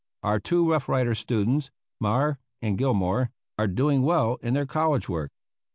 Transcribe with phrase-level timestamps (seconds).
[0.23, 1.69] Our two Rough Rider students,
[2.01, 5.31] Meagher and Gilmore, are doing well in their college work.